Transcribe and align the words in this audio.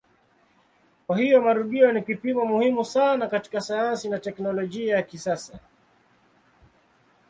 Kwa 1.07 1.17
hiyo 1.17 1.41
marudio 1.41 1.91
ni 1.91 2.01
kipimo 2.03 2.45
muhimu 2.45 2.85
sana 2.85 3.27
katika 3.27 3.61
sayansi 3.61 4.09
na 4.09 4.19
teknolojia 4.19 4.95
ya 4.95 5.03
kisasa. 5.03 5.59